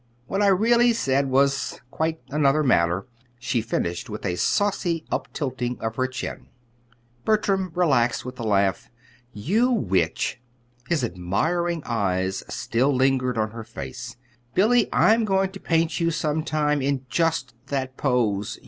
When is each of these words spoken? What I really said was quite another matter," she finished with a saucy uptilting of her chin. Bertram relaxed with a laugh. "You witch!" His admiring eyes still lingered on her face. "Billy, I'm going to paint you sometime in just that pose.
What 0.25 0.41
I 0.41 0.47
really 0.47 0.93
said 0.93 1.27
was 1.29 1.79
quite 1.91 2.21
another 2.31 2.63
matter," 2.63 3.05
she 3.37 3.61
finished 3.61 4.09
with 4.09 4.25
a 4.25 4.35
saucy 4.35 5.05
uptilting 5.11 5.77
of 5.79 5.95
her 5.95 6.07
chin. 6.07 6.47
Bertram 7.23 7.71
relaxed 7.75 8.25
with 8.25 8.39
a 8.39 8.43
laugh. 8.43 8.89
"You 9.31 9.69
witch!" 9.69 10.41
His 10.87 11.03
admiring 11.03 11.83
eyes 11.85 12.41
still 12.47 12.91
lingered 12.91 13.37
on 13.37 13.51
her 13.51 13.63
face. 13.63 14.15
"Billy, 14.55 14.89
I'm 14.91 15.23
going 15.23 15.51
to 15.51 15.59
paint 15.59 15.99
you 15.99 16.09
sometime 16.09 16.81
in 16.81 17.05
just 17.07 17.53
that 17.67 17.95
pose. 17.95 18.57